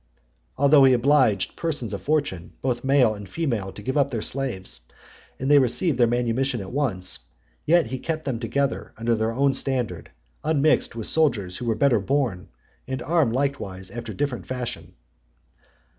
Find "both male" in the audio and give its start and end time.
2.63-3.13